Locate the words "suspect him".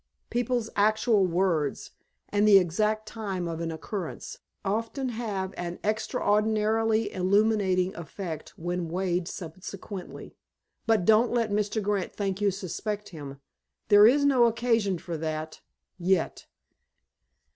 12.49-13.41